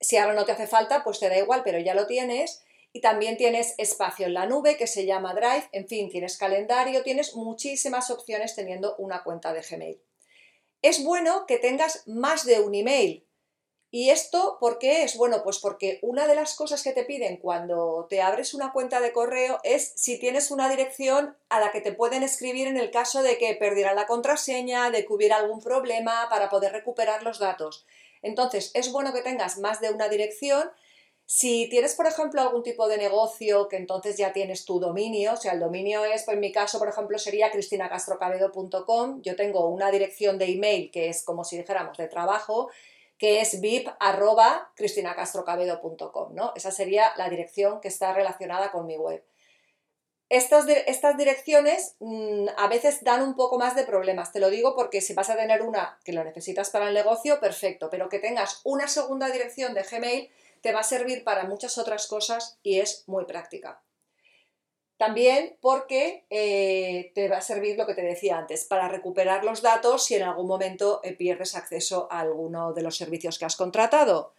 si 0.00 0.18
ahora 0.18 0.34
no 0.34 0.44
te 0.44 0.52
hace 0.52 0.68
falta, 0.68 1.02
pues 1.02 1.18
te 1.18 1.28
da 1.28 1.36
igual, 1.36 1.62
pero 1.64 1.80
ya 1.80 1.94
lo 1.94 2.06
tienes, 2.06 2.62
y 2.92 3.00
también 3.00 3.36
tienes 3.36 3.74
espacio 3.76 4.26
en 4.26 4.34
la 4.34 4.46
nube 4.46 4.76
que 4.76 4.86
se 4.86 5.04
llama 5.04 5.34
Drive, 5.34 5.68
en 5.72 5.88
fin, 5.88 6.08
tienes 6.10 6.38
calendario, 6.38 7.02
tienes 7.02 7.34
muchísimas 7.34 8.08
opciones 8.10 8.54
teniendo 8.54 8.94
una 8.98 9.24
cuenta 9.24 9.52
de 9.52 9.62
Gmail. 9.62 10.00
Es 10.80 11.02
bueno 11.02 11.44
que 11.48 11.58
tengas 11.58 12.06
más 12.06 12.46
de 12.46 12.60
un 12.60 12.76
email, 12.76 13.25
¿Y 13.90 14.10
esto 14.10 14.58
por 14.60 14.78
qué 14.78 15.04
es? 15.04 15.16
Bueno, 15.16 15.42
pues 15.44 15.58
porque 15.58 16.00
una 16.02 16.26
de 16.26 16.34
las 16.34 16.54
cosas 16.54 16.82
que 16.82 16.92
te 16.92 17.04
piden 17.04 17.36
cuando 17.36 18.06
te 18.10 18.20
abres 18.20 18.52
una 18.52 18.72
cuenta 18.72 19.00
de 19.00 19.12
correo 19.12 19.58
es 19.62 19.92
si 19.96 20.18
tienes 20.18 20.50
una 20.50 20.68
dirección 20.68 21.36
a 21.48 21.60
la 21.60 21.70
que 21.70 21.80
te 21.80 21.92
pueden 21.92 22.22
escribir 22.22 22.66
en 22.66 22.76
el 22.76 22.90
caso 22.90 23.22
de 23.22 23.38
que 23.38 23.54
perdieran 23.54 23.96
la 23.96 24.06
contraseña, 24.06 24.90
de 24.90 25.06
que 25.06 25.12
hubiera 25.12 25.36
algún 25.36 25.62
problema 25.62 26.28
para 26.28 26.50
poder 26.50 26.72
recuperar 26.72 27.22
los 27.22 27.38
datos. 27.38 27.86
Entonces, 28.22 28.72
es 28.74 28.90
bueno 28.90 29.12
que 29.12 29.22
tengas 29.22 29.58
más 29.58 29.80
de 29.80 29.90
una 29.90 30.08
dirección. 30.08 30.68
Si 31.24 31.68
tienes, 31.68 31.94
por 31.94 32.06
ejemplo, 32.06 32.40
algún 32.40 32.64
tipo 32.64 32.88
de 32.88 32.98
negocio 32.98 33.68
que 33.68 33.76
entonces 33.76 34.16
ya 34.16 34.32
tienes 34.32 34.64
tu 34.64 34.80
dominio, 34.80 35.34
o 35.34 35.36
sea, 35.36 35.52
el 35.52 35.60
dominio 35.60 36.04
es, 36.04 36.24
pues 36.24 36.34
en 36.34 36.40
mi 36.40 36.52
caso, 36.52 36.78
por 36.78 36.88
ejemplo, 36.88 37.18
sería 37.18 37.50
cristinacastrocabedo.com, 37.50 39.22
yo 39.22 39.36
tengo 39.36 39.68
una 39.68 39.90
dirección 39.90 40.38
de 40.38 40.46
email 40.46 40.90
que 40.90 41.08
es 41.08 41.24
como 41.24 41.44
si 41.44 41.56
dijéramos 41.56 41.96
de 41.96 42.08
trabajo, 42.08 42.70
que 43.18 43.40
es 43.40 43.60
vip.cristinacastrocabedo.com, 43.60 46.34
¿no? 46.34 46.52
Esa 46.54 46.70
sería 46.70 47.12
la 47.16 47.28
dirección 47.30 47.80
que 47.80 47.88
está 47.88 48.12
relacionada 48.12 48.70
con 48.70 48.86
mi 48.86 48.96
web. 48.96 49.24
Estas, 50.28 50.66
estas 50.68 51.16
direcciones 51.16 51.94
mm, 52.00 52.48
a 52.56 52.68
veces 52.68 53.04
dan 53.04 53.22
un 53.22 53.36
poco 53.36 53.58
más 53.58 53.76
de 53.76 53.84
problemas, 53.84 54.32
te 54.32 54.40
lo 54.40 54.50
digo 54.50 54.74
porque 54.74 55.00
si 55.00 55.14
vas 55.14 55.30
a 55.30 55.36
tener 55.36 55.62
una 55.62 56.00
que 56.04 56.12
lo 56.12 56.24
necesitas 56.24 56.70
para 56.70 56.88
el 56.88 56.94
negocio, 56.94 57.38
perfecto, 57.38 57.90
pero 57.90 58.08
que 58.08 58.18
tengas 58.18 58.60
una 58.64 58.88
segunda 58.88 59.30
dirección 59.30 59.72
de 59.72 59.84
Gmail 59.84 60.32
te 60.62 60.72
va 60.72 60.80
a 60.80 60.84
servir 60.84 61.22
para 61.22 61.44
muchas 61.44 61.78
otras 61.78 62.08
cosas 62.08 62.58
y 62.64 62.80
es 62.80 63.04
muy 63.06 63.24
práctica. 63.24 63.80
También 64.96 65.58
porque 65.60 66.24
eh, 66.30 67.12
te 67.14 67.28
va 67.28 67.38
a 67.38 67.42
servir 67.42 67.76
lo 67.76 67.86
que 67.86 67.94
te 67.94 68.02
decía 68.02 68.38
antes, 68.38 68.64
para 68.64 68.88
recuperar 68.88 69.44
los 69.44 69.60
datos 69.60 70.04
si 70.04 70.14
en 70.14 70.22
algún 70.22 70.46
momento 70.46 71.00
eh, 71.04 71.12
pierdes 71.12 71.54
acceso 71.54 72.08
a 72.10 72.20
alguno 72.20 72.72
de 72.72 72.82
los 72.82 72.96
servicios 72.96 73.38
que 73.38 73.44
has 73.44 73.56
contratado. 73.56 74.32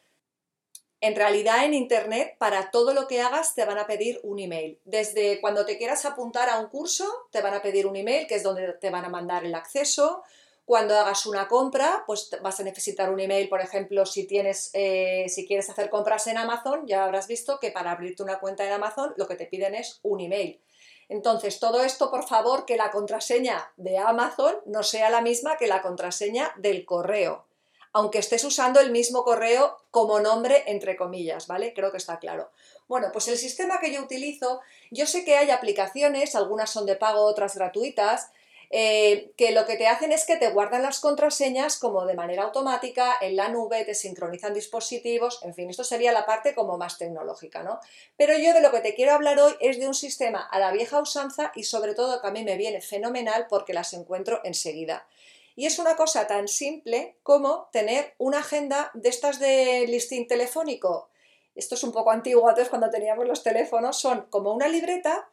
En 1.00 1.16
realidad 1.16 1.64
en 1.64 1.76
Internet 1.76 2.38
para 2.40 2.72
todo 2.72 2.96
lo 2.96 3.08
que 3.08 3.22
hagas 3.22 3.54
te 3.54 3.66
van 3.66 3.78
a 3.78 3.86
pedir 3.86 4.20
un 4.24 4.40
email. 4.40 4.80
Desde 4.84 5.40
cuando 5.42 5.64
te 5.64 5.78
quieras 5.78 6.06
apuntar 6.06 6.50
a 6.50 6.60
un 6.60 6.70
curso 6.70 7.06
te 7.32 7.42
van 7.42 7.54
a 7.54 7.62
pedir 7.62 7.86
un 7.86 7.96
email 7.96 8.26
que 8.26 8.36
es 8.36 8.44
donde 8.44 8.74
te 8.74 8.90
van 8.90 9.06
a 9.06 9.10
mandar 9.10 9.46
el 9.46 9.54
acceso 9.54 10.24
cuando 10.68 11.00
hagas 11.00 11.26
una 11.26 11.48
compra, 11.48 12.04
pues 12.06 12.30
vas 12.42 12.60
a 12.60 12.64
necesitar 12.64 13.10
un 13.10 13.22
email, 13.22 13.48
por 13.48 13.62
ejemplo, 13.62 14.06
si 14.06 14.28
tienes, 14.28 14.70
eh, 14.74 15.24
si 15.30 15.48
quieres 15.48 15.70
hacer 15.70 15.90
compras 15.90 16.28
en 16.28 16.38
Amazon, 16.38 16.86
ya 16.86 17.06
habrás 17.06 17.28
visto 17.28 17.58
que 17.58 17.72
para 17.72 17.92
abrirte 17.92 18.22
una 18.22 18.42
cuenta 18.42 18.66
en 18.66 18.74
Amazon 18.74 19.14
lo 19.16 19.30
que 19.30 19.36
te 19.36 19.46
piden 19.46 19.76
es 19.76 20.02
un 20.04 20.20
email. 20.20 20.60
Entonces, 21.08 21.62
todo 21.62 21.82
esto, 21.82 22.12
por 22.12 22.28
favor, 22.28 22.66
que 22.66 22.76
la 22.76 22.92
contraseña 22.92 23.72
de 23.78 23.98
Amazon 23.98 24.58
no 24.66 24.84
sea 24.84 25.10
la 25.10 25.22
misma 25.22 25.56
que 25.56 25.68
la 25.68 25.82
contraseña 25.82 26.52
del 26.58 26.84
correo, 26.84 27.46
aunque 27.94 28.20
estés 28.20 28.44
usando 28.44 28.82
el 28.82 28.92
mismo 28.92 29.24
correo 29.24 29.78
como 29.90 30.20
nombre, 30.20 30.66
entre 30.68 30.98
comillas, 30.98 31.48
¿vale? 31.48 31.74
Creo 31.74 31.92
que 31.92 31.98
está 31.98 32.20
claro. 32.20 32.52
Bueno, 32.90 33.08
pues 33.14 33.30
el 33.30 33.38
sistema 33.38 33.80
que 33.80 33.94
yo 33.94 34.02
utilizo, 34.02 34.60
yo 34.92 35.06
sé 35.06 35.24
que 35.24 35.38
hay 35.38 35.50
aplicaciones, 35.50 36.36
algunas 36.36 36.70
son 36.70 36.86
de 36.86 36.98
pago, 36.98 37.22
otras 37.22 37.56
gratuitas, 37.56 38.32
eh, 38.70 39.32
que 39.38 39.52
lo 39.52 39.66
que 39.66 39.78
te 39.78 39.88
hacen 39.88 40.12
es 40.12 40.26
que 40.26 40.36
te 40.36 40.50
guardan 40.50 40.82
las 40.82 41.00
contraseñas 41.00 41.78
como 41.78 42.06
de 42.06 42.16
manera 42.16 42.44
automática 42.44 43.16
en 43.22 43.36
la 43.36 43.48
nube, 43.48 43.86
te 43.86 43.96
sincronizan 43.96 44.54
dispositivos, 44.54 45.40
en 45.44 45.54
fin, 45.54 45.70
esto 45.70 45.84
sería 45.84 46.12
la 46.12 46.26
parte 46.26 46.54
como 46.54 46.78
más 46.78 46.98
tecnológica, 46.98 47.64
¿no? 47.64 47.80
Pero 48.18 48.38
yo 48.38 48.54
de 48.54 48.62
lo 48.62 48.72
que 48.72 48.82
te 48.82 48.94
quiero 48.94 49.14
hablar 49.14 49.40
hoy 49.40 49.54
es 49.62 49.80
de 49.80 49.88
un 49.88 49.94
sistema 49.94 50.42
a 50.42 50.60
la 50.60 50.72
vieja 50.72 51.00
usanza 51.00 51.52
y 51.56 51.64
sobre 51.64 51.96
todo 51.96 52.22
que 52.22 52.28
a 52.28 52.32
mí 52.32 52.44
me 52.44 52.58
viene 52.58 52.82
fenomenal 52.82 53.48
porque 53.50 53.74
las 53.74 53.94
encuentro 53.94 54.42
enseguida. 54.44 55.08
Y 55.56 55.66
es 55.66 55.80
una 55.80 55.96
cosa 55.96 56.28
tan 56.28 56.48
simple 56.48 57.16
como 57.24 57.70
tener 57.72 58.14
una 58.20 58.40
agenda 58.40 58.92
de 58.94 59.10
estas 59.10 59.40
de 59.40 59.86
listing 59.88 60.28
telefónico. 60.28 61.10
Esto 61.56 61.74
es 61.74 61.84
un 61.84 61.92
poco 61.92 62.12
antiguo, 62.12 62.48
antes 62.48 62.70
cuando 62.70 62.92
teníamos 62.92 63.26
los 63.28 63.42
teléfonos, 63.42 64.00
son 64.00 64.28
como 64.30 64.54
una 64.54 64.68
libreta 64.68 65.28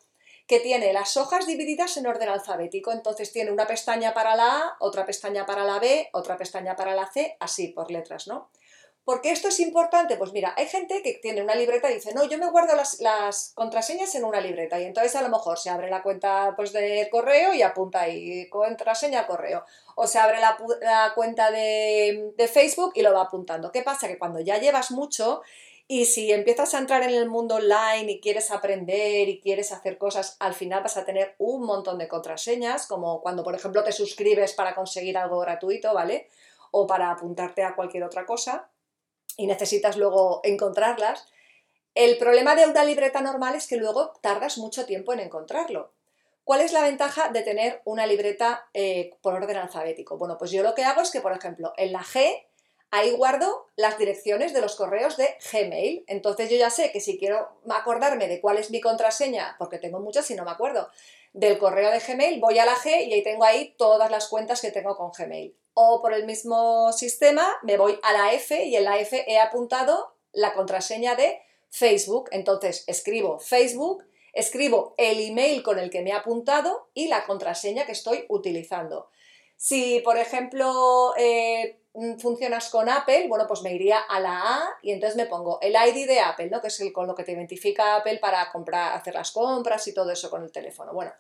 que 0.46 0.60
tiene 0.60 0.92
las 0.92 1.16
hojas 1.16 1.46
divididas 1.46 1.96
en 1.96 2.06
orden 2.06 2.28
alfabético. 2.28 2.92
Entonces 2.92 3.32
tiene 3.32 3.50
una 3.50 3.66
pestaña 3.66 4.12
para 4.12 4.36
la 4.36 4.58
A, 4.58 4.76
otra 4.80 5.06
pestaña 5.06 5.46
para 5.46 5.64
la 5.64 5.78
B, 5.78 6.08
otra 6.12 6.36
pestaña 6.36 6.76
para 6.76 6.94
la 6.94 7.10
C, 7.10 7.36
así 7.40 7.68
por 7.68 7.90
letras, 7.90 8.26
¿no? 8.26 8.50
¿Por 9.04 9.20
qué 9.20 9.32
esto 9.32 9.48
es 9.48 9.60
importante? 9.60 10.16
Pues 10.16 10.32
mira, 10.32 10.54
hay 10.56 10.66
gente 10.66 11.02
que 11.02 11.14
tiene 11.14 11.42
una 11.42 11.54
libreta 11.54 11.90
y 11.90 11.94
dice, 11.96 12.14
no, 12.14 12.24
yo 12.24 12.38
me 12.38 12.50
guardo 12.50 12.74
las, 12.74 13.52
contraseñas 13.54 14.14
en 14.14 14.24
una 14.24 14.40
libreta 14.40 14.80
y 14.80 14.84
entonces 14.84 15.14
a 15.14 15.20
lo 15.20 15.28
mejor 15.28 15.58
se 15.58 15.68
abre 15.68 15.90
la 15.90 16.02
cuenta 16.02 16.54
pues, 16.56 16.72
de 16.72 17.08
correo 17.10 17.52
y 17.52 17.60
apunta 17.60 18.00
ahí 18.00 18.48
contraseña 18.48 19.26
correo. 19.26 19.66
O 19.94 20.06
se 20.06 20.18
abre 20.18 20.38
la, 20.40 20.56
cuenta 21.14 21.50
de, 21.50 22.32
de, 22.34 22.48
Facebook 22.48 22.92
y 22.94 23.02
lo 23.02 23.12
va 23.12 23.22
apuntando. 23.22 23.70
¿Qué 23.70 23.82
pasa? 23.82 24.08
Que 24.08 24.18
cuando 24.18 24.40
ya 24.40 24.56
llevas 24.56 24.90
mucho 24.90 25.42
y 25.86 26.06
si 26.06 26.32
empiezas 26.32 26.74
a 26.74 26.78
entrar 26.78 27.02
en 27.02 27.10
el 27.10 27.28
mundo 27.28 27.56
online 27.56 28.12
y 28.12 28.20
quieres 28.20 28.50
aprender 28.50 29.28
y 29.28 29.40
quieres 29.40 29.70
hacer 29.70 29.98
cosas, 29.98 30.36
al 30.40 30.54
final 30.54 30.82
vas 30.82 30.96
a 30.96 31.04
tener 31.04 31.34
un 31.38 31.64
montón 31.64 31.98
de 31.98 32.08
contraseñas, 32.08 32.86
como 32.86 33.20
cuando 33.20 33.44
por 33.44 33.54
ejemplo 33.54 33.84
te 33.84 33.92
suscribes 33.92 34.54
para 34.54 34.74
conseguir 34.74 35.18
algo 35.18 35.40
gratuito, 35.40 35.92
¿vale? 35.92 36.28
O 36.70 36.86
para 36.86 37.10
apuntarte 37.10 37.62
a 37.62 37.74
cualquier 37.74 38.04
otra 38.04 38.24
cosa 38.24 38.70
y 39.36 39.46
necesitas 39.46 39.96
luego 39.96 40.40
encontrarlas. 40.42 41.26
El 41.94 42.16
problema 42.16 42.54
de 42.54 42.66
una 42.66 42.84
libreta 42.84 43.20
normal 43.20 43.54
es 43.54 43.66
que 43.66 43.76
luego 43.76 44.14
tardas 44.22 44.58
mucho 44.58 44.86
tiempo 44.86 45.12
en 45.12 45.20
encontrarlo. 45.20 45.92
¿Cuál 46.44 46.62
es 46.62 46.72
la 46.72 46.82
ventaja 46.82 47.28
de 47.28 47.42
tener 47.42 47.82
una 47.84 48.06
libreta 48.06 48.68
eh, 48.74 49.16
por 49.22 49.34
orden 49.34 49.56
alfabético? 49.56 50.18
Bueno, 50.18 50.36
pues 50.38 50.50
yo 50.50 50.62
lo 50.62 50.74
que 50.74 50.84
hago 50.84 51.02
es 51.02 51.10
que, 51.10 51.20
por 51.20 51.32
ejemplo, 51.32 51.72
en 51.76 51.92
la 51.92 52.02
G, 52.02 52.44
ahí 52.94 53.12
guardo 53.12 53.70
las 53.76 53.98
direcciones 53.98 54.52
de 54.52 54.60
los 54.60 54.76
correos 54.76 55.16
de 55.16 55.36
Gmail. 55.52 56.04
Entonces 56.06 56.50
yo 56.50 56.56
ya 56.56 56.70
sé 56.70 56.92
que 56.92 57.00
si 57.00 57.18
quiero 57.18 57.60
acordarme 57.70 58.28
de 58.28 58.40
cuál 58.40 58.58
es 58.58 58.70
mi 58.70 58.80
contraseña, 58.80 59.56
porque 59.58 59.78
tengo 59.78 60.00
muchas 60.00 60.30
y 60.30 60.34
no 60.34 60.44
me 60.44 60.50
acuerdo, 60.50 60.88
del 61.32 61.58
correo 61.58 61.90
de 61.90 61.98
Gmail, 61.98 62.40
voy 62.40 62.58
a 62.58 62.66
la 62.66 62.76
G 62.76 63.06
y 63.06 63.12
ahí 63.12 63.22
tengo 63.22 63.44
ahí 63.44 63.74
todas 63.76 64.10
las 64.10 64.28
cuentas 64.28 64.60
que 64.60 64.70
tengo 64.70 64.96
con 64.96 65.10
Gmail 65.10 65.56
o 65.74 66.00
por 66.00 66.14
el 66.14 66.24
mismo 66.24 66.92
sistema 66.92 67.46
me 67.62 67.76
voy 67.76 67.98
a 68.02 68.12
la 68.12 68.32
F 68.32 68.64
y 68.64 68.76
en 68.76 68.84
la 68.84 68.98
F 68.98 69.24
he 69.26 69.38
apuntado 69.38 70.14
la 70.32 70.54
contraseña 70.54 71.16
de 71.16 71.40
Facebook. 71.68 72.28
Entonces 72.30 72.84
escribo 72.86 73.40
Facebook, 73.40 74.04
escribo 74.32 74.94
el 74.96 75.20
email 75.20 75.62
con 75.62 75.78
el 75.78 75.90
que 75.90 76.02
me 76.02 76.10
he 76.10 76.12
apuntado 76.14 76.88
y 76.94 77.08
la 77.08 77.26
contraseña 77.26 77.86
que 77.86 77.92
estoy 77.92 78.24
utilizando. 78.28 79.08
Si, 79.56 80.00
por 80.00 80.16
ejemplo, 80.16 81.14
eh, 81.16 81.80
funcionas 82.18 82.70
con 82.70 82.88
Apple, 82.88 83.28
bueno, 83.28 83.46
pues 83.46 83.62
me 83.62 83.72
iría 83.72 83.98
a 83.98 84.18
la 84.18 84.40
A 84.42 84.78
y 84.82 84.90
entonces 84.90 85.16
me 85.16 85.26
pongo 85.26 85.60
el 85.60 85.74
ID 85.74 86.06
de 86.08 86.20
Apple, 86.20 86.50
¿no? 86.50 86.60
Que 86.60 86.68
es 86.68 86.80
el 86.80 86.92
con 86.92 87.06
lo 87.06 87.14
que 87.14 87.22
te 87.22 87.32
identifica 87.32 87.96
Apple 87.96 88.18
para 88.18 88.50
comprar, 88.50 88.94
hacer 88.94 89.14
las 89.14 89.30
compras 89.30 89.86
y 89.86 89.94
todo 89.94 90.10
eso 90.10 90.28
con 90.28 90.42
el 90.42 90.50
teléfono. 90.50 90.92
Bueno, 90.92 91.12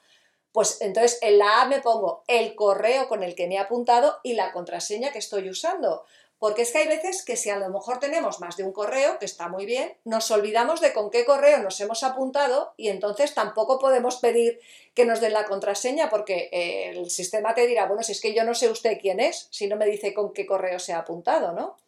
pues 0.52 0.80
entonces 0.80 1.18
en 1.22 1.38
la 1.38 1.62
A 1.62 1.66
me 1.66 1.80
pongo 1.80 2.24
el 2.26 2.54
correo 2.54 3.08
con 3.08 3.22
el 3.22 3.34
que 3.34 3.46
me 3.46 3.54
he 3.54 3.58
apuntado 3.58 4.18
y 4.22 4.34
la 4.34 4.52
contraseña 4.52 5.12
que 5.12 5.18
estoy 5.18 5.48
usando. 5.48 6.04
Porque 6.44 6.60
es 6.60 6.72
que 6.72 6.78
hay 6.80 6.88
veces 6.88 7.24
que 7.24 7.38
si 7.38 7.48
a 7.48 7.56
lo 7.56 7.70
mejor 7.70 8.00
tenemos 8.00 8.38
más 8.38 8.58
de 8.58 8.64
un 8.64 8.72
correo, 8.72 9.18
que 9.18 9.24
está 9.24 9.48
muy 9.48 9.64
bien, 9.64 9.96
nos 10.04 10.30
olvidamos 10.30 10.82
de 10.82 10.92
con 10.92 11.10
qué 11.10 11.24
correo 11.24 11.62
nos 11.62 11.80
hemos 11.80 12.04
apuntado 12.04 12.74
y 12.76 12.88
entonces 12.88 13.32
tampoco 13.32 13.78
podemos 13.78 14.16
pedir 14.16 14.60
que 14.92 15.06
nos 15.06 15.22
den 15.22 15.32
la 15.32 15.46
contraseña 15.46 16.10
porque 16.10 16.50
eh, 16.52 16.90
el 16.90 17.08
sistema 17.08 17.54
te 17.54 17.66
dirá, 17.66 17.86
bueno, 17.86 18.02
si 18.02 18.12
es 18.12 18.20
que 18.20 18.34
yo 18.34 18.44
no 18.44 18.52
sé 18.52 18.68
usted 18.68 18.98
quién 19.00 19.20
es, 19.20 19.48
si 19.52 19.68
no 19.68 19.76
me 19.76 19.86
dice 19.86 20.12
con 20.12 20.34
qué 20.34 20.44
correo 20.44 20.78
se 20.78 20.92
ha 20.92 20.98
apuntado, 20.98 21.52
¿no? 21.52 21.78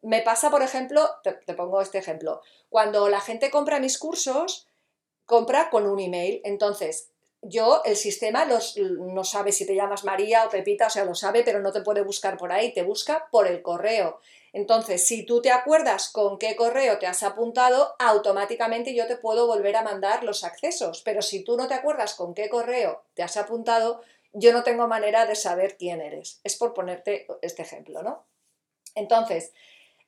Me 0.00 0.22
pasa, 0.22 0.48
por 0.48 0.62
ejemplo, 0.62 1.10
te, 1.24 1.32
te 1.32 1.54
pongo 1.54 1.80
este 1.80 1.98
ejemplo, 1.98 2.40
cuando 2.68 3.08
la 3.08 3.20
gente 3.20 3.50
compra 3.50 3.80
mis 3.80 3.98
cursos, 3.98 4.68
compra 5.26 5.70
con 5.70 5.88
un 5.88 5.98
email. 5.98 6.40
Entonces, 6.44 7.08
yo, 7.44 7.82
el 7.84 7.96
sistema 7.96 8.46
no 8.46 9.24
sabe 9.24 9.52
si 9.52 9.66
te 9.66 9.74
llamas 9.74 10.04
María 10.04 10.44
o 10.44 10.50
Pepita, 10.50 10.86
o 10.86 10.90
sea, 10.90 11.04
lo 11.04 11.14
sabe, 11.14 11.42
pero 11.44 11.60
no 11.60 11.72
te 11.72 11.82
puede 11.82 12.02
buscar 12.02 12.36
por 12.36 12.52
ahí, 12.52 12.72
te 12.72 12.82
busca 12.82 13.28
por 13.30 13.46
el 13.46 13.62
correo. 13.62 14.20
Entonces, 14.52 15.06
si 15.06 15.24
tú 15.24 15.42
te 15.42 15.50
acuerdas 15.50 16.08
con 16.10 16.38
qué 16.38 16.54
correo 16.56 16.98
te 16.98 17.06
has 17.06 17.22
apuntado, 17.22 17.96
automáticamente 17.98 18.94
yo 18.94 19.06
te 19.06 19.16
puedo 19.16 19.46
volver 19.46 19.76
a 19.76 19.82
mandar 19.82 20.22
los 20.22 20.44
accesos. 20.44 21.02
Pero 21.02 21.22
si 21.22 21.42
tú 21.42 21.56
no 21.56 21.66
te 21.66 21.74
acuerdas 21.74 22.14
con 22.14 22.34
qué 22.34 22.48
correo 22.48 23.02
te 23.14 23.22
has 23.22 23.36
apuntado, 23.36 24.00
yo 24.32 24.52
no 24.52 24.62
tengo 24.62 24.86
manera 24.86 25.26
de 25.26 25.34
saber 25.34 25.76
quién 25.76 26.00
eres. 26.00 26.40
Es 26.44 26.56
por 26.56 26.72
ponerte 26.72 27.26
este 27.42 27.62
ejemplo, 27.62 28.02
¿no? 28.02 28.26
Entonces, 28.94 29.52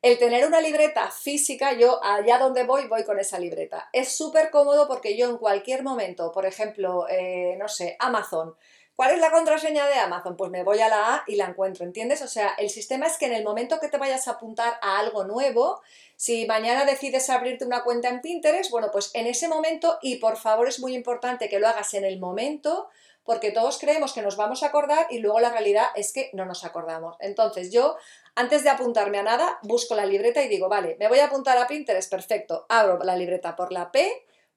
el 0.07 0.17
tener 0.17 0.45
una 0.45 0.61
libreta 0.61 1.11
física, 1.11 1.73
yo 1.73 2.03
allá 2.03 2.37
donde 2.37 2.63
voy, 2.63 2.87
voy 2.87 3.03
con 3.03 3.19
esa 3.19 3.39
libreta. 3.39 3.89
Es 3.91 4.15
súper 4.15 4.49
cómodo 4.49 4.87
porque 4.87 5.17
yo 5.17 5.29
en 5.29 5.37
cualquier 5.37 5.83
momento, 5.83 6.31
por 6.31 6.45
ejemplo, 6.45 7.07
eh, 7.09 7.55
no 7.59 7.67
sé, 7.67 7.95
Amazon, 7.99 8.55
¿Cuál 8.97 9.11
es 9.11 9.19
la 9.19 9.29
contraseña 9.29 9.85
de 9.85 9.93
Amazon? 9.93 10.35
Pues 10.35 10.49
me 10.49 10.63
voy 10.63 10.79
a 10.79 10.89
la 10.89 11.13
A 11.13 11.23
y 11.27 11.35
la 11.35 11.45
encuentro, 11.45 11.85
¿entiendes? 11.85 12.23
O 12.23 12.27
sea, 12.27 12.55
el 12.57 12.71
sistema 12.71 13.05
es 13.05 13.19
que 13.19 13.27
en 13.27 13.33
el 13.33 13.43
momento 13.43 13.79
que 13.79 13.89
te 13.89 13.99
vayas 13.99 14.27
a 14.27 14.31
apuntar 14.31 14.79
a 14.81 14.97
algo 14.97 15.23
nuevo, 15.23 15.83
si 16.15 16.47
mañana 16.47 16.83
decides 16.83 17.29
abrirte 17.29 17.63
una 17.63 17.83
cuenta 17.83 18.09
en 18.09 18.21
Pinterest, 18.21 18.71
bueno, 18.71 18.89
pues 18.91 19.11
en 19.13 19.27
ese 19.27 19.47
momento, 19.49 19.99
y 20.01 20.15
por 20.15 20.35
favor 20.35 20.67
es 20.67 20.79
muy 20.79 20.95
importante 20.95 21.47
que 21.47 21.59
lo 21.59 21.67
hagas 21.67 21.93
en 21.93 22.05
el 22.05 22.19
momento, 22.19 22.89
porque 23.27 23.51
todos 23.51 23.77
creemos 23.77 24.13
que 24.13 24.21
nos 24.21 24.37
vamos 24.37 24.63
a 24.63 24.67
acordar 24.67 25.05
y 25.09 25.19
luego 25.19 25.41
la 25.41 25.51
realidad 25.51 25.87
es 25.95 26.13
que 26.13 26.29
no 26.31 26.45
nos 26.45 26.63
acordamos. 26.63 27.17
Entonces 27.19 27.73
yo 27.73 27.97
antes 28.35 28.63
de 28.63 28.69
apuntarme 28.69 29.17
a 29.17 29.23
nada, 29.23 29.59
busco 29.63 29.95
la 29.95 30.05
libreta 30.05 30.41
y 30.41 30.47
digo, 30.47 30.69
vale, 30.69 30.95
me 30.97 31.09
voy 31.09 31.19
a 31.19 31.25
apuntar 31.25 31.57
a 31.57 31.67
Pinterest, 31.67 32.09
perfecto. 32.09 32.65
Abro 32.69 32.99
la 33.03 33.17
libreta 33.17 33.57
por 33.57 33.73
la 33.73 33.91
P, 33.91 34.09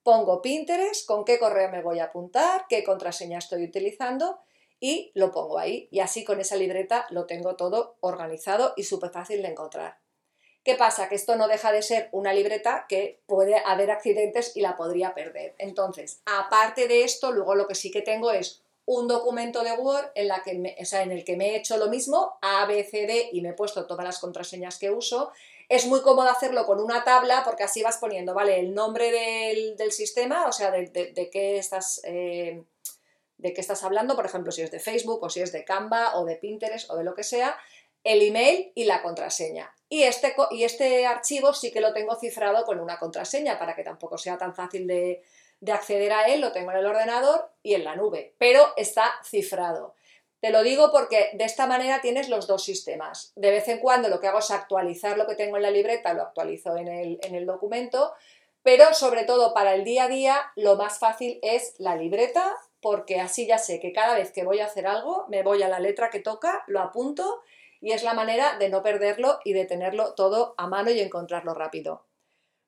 pongo 0.04 0.40
Pinterest, 0.40 1.04
con 1.04 1.24
qué 1.24 1.40
correo 1.40 1.68
me 1.68 1.82
voy 1.82 1.98
a 1.98 2.04
apuntar, 2.04 2.66
qué 2.68 2.84
contraseña 2.84 3.38
estoy 3.38 3.64
utilizando 3.64 4.38
y 4.78 5.10
lo 5.16 5.32
pongo 5.32 5.58
ahí. 5.58 5.88
Y 5.90 5.98
así 5.98 6.22
con 6.22 6.38
esa 6.38 6.54
libreta 6.54 7.06
lo 7.10 7.26
tengo 7.26 7.56
todo 7.56 7.96
organizado 7.98 8.74
y 8.76 8.84
súper 8.84 9.10
fácil 9.10 9.42
de 9.42 9.48
encontrar. 9.48 9.98
¿Qué 10.62 10.74
pasa? 10.74 11.08
Que 11.08 11.14
esto 11.14 11.36
no 11.36 11.48
deja 11.48 11.72
de 11.72 11.82
ser 11.82 12.08
una 12.12 12.34
libreta 12.34 12.84
que 12.88 13.22
puede 13.26 13.56
haber 13.64 13.90
accidentes 13.90 14.56
y 14.56 14.60
la 14.60 14.76
podría 14.76 15.14
perder. 15.14 15.54
Entonces, 15.58 16.20
aparte 16.26 16.86
de 16.86 17.04
esto, 17.04 17.32
luego 17.32 17.54
lo 17.54 17.66
que 17.66 17.74
sí 17.74 17.90
que 17.90 18.02
tengo 18.02 18.30
es 18.30 18.62
un 18.84 19.08
documento 19.08 19.62
de 19.62 19.72
Word 19.72 20.10
en, 20.14 20.30
el 21.12 21.24
que 21.24 21.36
me 21.36 21.50
he 21.50 21.56
hecho 21.56 21.78
lo 21.78 21.88
mismo, 21.88 22.38
A, 22.42 22.66
B, 22.66 22.84
C, 22.84 23.06
D, 23.06 23.30
y 23.32 23.40
me 23.40 23.50
he 23.50 23.54
puesto 23.54 23.86
todas 23.86 24.04
las 24.04 24.18
contraseñas 24.18 24.78
que 24.78 24.90
uso. 24.90 25.30
Es 25.68 25.86
muy 25.86 26.02
cómodo 26.02 26.28
hacerlo 26.28 26.66
con 26.66 26.80
una 26.80 27.04
tabla 27.04 27.42
porque 27.44 27.62
así 27.62 27.82
vas 27.82 27.98
poniendo, 27.98 28.34
¿vale? 28.34 28.58
El 28.58 28.74
nombre 28.74 29.12
del, 29.12 29.92
sistema, 29.92 30.46
o 30.46 30.52
sea, 30.52 30.70
de, 30.70 31.30
qué 31.32 31.58
estás... 31.58 32.00
Eh, 32.04 32.64
de 33.38 33.54
qué 33.54 33.62
estás 33.62 33.84
hablando, 33.84 34.16
por 34.16 34.26
ejemplo, 34.26 34.52
si 34.52 34.60
es 34.60 34.70
de 34.70 34.80
Facebook 34.80 35.22
o 35.22 35.30
si 35.30 35.40
es 35.40 35.50
de 35.50 35.64
Canva 35.64 36.18
o 36.18 36.26
de 36.26 36.36
Pinterest 36.36 36.90
o 36.90 36.96
de 36.96 37.04
lo 37.04 37.14
que 37.14 37.22
sea, 37.22 37.56
el 38.04 38.20
email 38.20 38.70
y 38.74 38.84
la 38.84 39.00
contraseña. 39.00 39.74
Y 39.92 40.04
este, 40.04 40.34
y 40.52 40.62
este 40.62 41.04
archivo 41.04 41.52
sí 41.52 41.72
que 41.72 41.80
lo 41.80 41.92
tengo 41.92 42.14
cifrado 42.14 42.64
con 42.64 42.78
una 42.78 42.98
contraseña 42.98 43.58
para 43.58 43.74
que 43.74 43.82
tampoco 43.82 44.16
sea 44.16 44.38
tan 44.38 44.54
fácil 44.54 44.86
de, 44.86 45.20
de 45.60 45.72
acceder 45.72 46.12
a 46.12 46.26
él, 46.26 46.40
lo 46.40 46.52
tengo 46.52 46.70
en 46.70 46.78
el 46.78 46.86
ordenador 46.86 47.50
y 47.64 47.74
en 47.74 47.82
la 47.82 47.96
nube, 47.96 48.34
pero 48.38 48.72
está 48.76 49.12
cifrado. 49.24 49.94
Te 50.40 50.50
lo 50.50 50.62
digo 50.62 50.92
porque 50.92 51.30
de 51.34 51.44
esta 51.44 51.66
manera 51.66 52.00
tienes 52.00 52.28
los 52.28 52.46
dos 52.46 52.64
sistemas. 52.64 53.32
De 53.34 53.50
vez 53.50 53.66
en 53.66 53.80
cuando 53.80 54.08
lo 54.08 54.20
que 54.20 54.28
hago 54.28 54.38
es 54.38 54.52
actualizar 54.52 55.18
lo 55.18 55.26
que 55.26 55.34
tengo 55.34 55.56
en 55.56 55.62
la 55.64 55.70
libreta, 55.72 56.14
lo 56.14 56.22
actualizo 56.22 56.76
en 56.76 56.86
el, 56.86 57.18
en 57.22 57.34
el 57.34 57.44
documento, 57.44 58.14
pero 58.62 58.94
sobre 58.94 59.24
todo 59.24 59.52
para 59.52 59.74
el 59.74 59.82
día 59.82 60.04
a 60.04 60.08
día 60.08 60.52
lo 60.54 60.76
más 60.76 60.98
fácil 60.98 61.40
es 61.42 61.74
la 61.78 61.96
libreta 61.96 62.56
porque 62.80 63.20
así 63.20 63.46
ya 63.46 63.58
sé 63.58 63.80
que 63.80 63.92
cada 63.92 64.14
vez 64.14 64.32
que 64.32 64.44
voy 64.44 64.60
a 64.60 64.66
hacer 64.66 64.86
algo 64.86 65.26
me 65.28 65.42
voy 65.42 65.62
a 65.62 65.68
la 65.68 65.80
letra 65.80 66.08
que 66.08 66.20
toca, 66.20 66.64
lo 66.68 66.80
apunto 66.80 67.42
y 67.80 67.92
es 67.92 68.02
la 68.02 68.14
manera 68.14 68.58
de 68.58 68.68
no 68.68 68.82
perderlo 68.82 69.40
y 69.44 69.52
de 69.52 69.64
tenerlo 69.64 70.14
todo 70.14 70.54
a 70.58 70.66
mano 70.66 70.90
y 70.90 71.00
encontrarlo 71.00 71.54
rápido. 71.54 72.04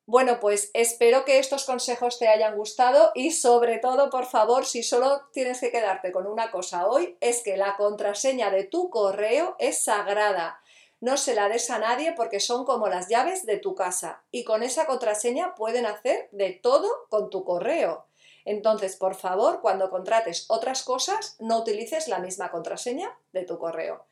Bueno, 0.04 0.40
pues 0.40 0.70
espero 0.74 1.24
que 1.24 1.38
estos 1.38 1.64
consejos 1.64 2.18
te 2.18 2.26
hayan 2.26 2.56
gustado 2.56 3.12
y 3.14 3.30
sobre 3.30 3.78
todo, 3.78 4.10
por 4.10 4.26
favor, 4.26 4.66
si 4.66 4.82
solo 4.82 5.22
tienes 5.32 5.60
que 5.60 5.70
quedarte 5.70 6.10
con 6.10 6.26
una 6.26 6.50
cosa 6.50 6.88
hoy, 6.88 7.16
es 7.20 7.42
que 7.42 7.56
la 7.56 7.76
contraseña 7.76 8.50
de 8.50 8.64
tu 8.64 8.90
correo 8.90 9.54
es 9.60 9.84
sagrada. 9.84 10.60
No 11.00 11.16
se 11.16 11.34
la 11.34 11.48
des 11.48 11.70
a 11.70 11.78
nadie 11.78 12.12
porque 12.12 12.40
son 12.40 12.64
como 12.64 12.88
las 12.88 13.08
llaves 13.08 13.46
de 13.46 13.58
tu 13.58 13.74
casa 13.74 14.22
y 14.32 14.44
con 14.44 14.62
esa 14.62 14.86
contraseña 14.86 15.54
pueden 15.54 15.86
hacer 15.86 16.28
de 16.32 16.50
todo 16.50 16.88
con 17.08 17.30
tu 17.30 17.44
correo. 17.44 18.06
Entonces, 18.44 18.96
por 18.96 19.14
favor, 19.14 19.60
cuando 19.60 19.88
contrates 19.88 20.46
otras 20.48 20.82
cosas, 20.82 21.36
no 21.38 21.58
utilices 21.58 22.08
la 22.08 22.18
misma 22.18 22.50
contraseña 22.50 23.16
de 23.32 23.44
tu 23.44 23.58
correo. 23.58 24.04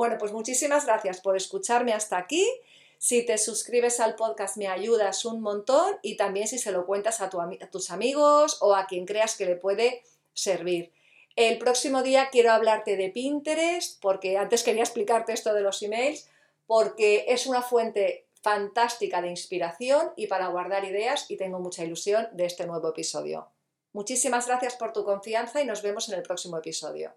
Bueno, 0.00 0.16
pues 0.16 0.32
muchísimas 0.32 0.86
gracias 0.86 1.20
por 1.20 1.36
escucharme 1.36 1.92
hasta 1.92 2.16
aquí 2.16 2.50
si 2.96 3.22
te 3.26 3.36
suscribes 3.36 4.00
al 4.00 4.14
podcast 4.14 4.56
me 4.56 4.66
ayudas 4.66 5.26
un 5.26 5.42
montón 5.42 5.98
y 6.00 6.16
también 6.16 6.48
si 6.48 6.56
se 6.56 6.72
lo 6.72 6.86
cuentas 6.86 7.20
a, 7.20 7.28
tus 7.28 7.90
amigos 7.90 8.56
o 8.62 8.74
a 8.74 8.86
quien 8.86 9.04
creas 9.04 9.36
que 9.36 9.44
le 9.44 9.56
puede 9.56 10.02
servir. 10.32 10.90
El 11.36 11.58
próximo 11.58 12.02
día 12.02 12.30
quiero 12.32 12.50
hablarte 12.50 12.96
de 12.96 13.10
Pinterest 13.10 14.00
porque 14.00 14.38
antes 14.38 14.62
quería 14.62 14.84
explicarte 14.84 15.34
esto 15.34 15.52
de 15.52 15.60
los 15.60 15.82
emails 15.82 16.30
porque 16.66 17.26
es 17.28 17.46
una 17.46 17.60
fuente 17.60 18.24
fantástica 18.40 19.20
de 19.20 19.28
inspiración 19.28 20.12
y 20.16 20.28
para 20.28 20.46
guardar 20.46 20.86
ideas 20.86 21.30
y 21.30 21.36
tengo 21.36 21.60
mucha 21.60 21.84
ilusión 21.84 22.26
de 22.32 22.46
este 22.46 22.66
nuevo 22.66 22.88
episodio. 22.88 23.50
Muchísimas 23.92 24.46
gracias 24.46 24.76
por 24.76 24.94
tu 24.94 25.04
confianza 25.04 25.60
y 25.60 25.66
nos 25.66 25.82
vemos 25.82 26.08
en 26.08 26.14
el 26.14 26.22
próximo 26.22 26.56
episodio. 26.56 27.12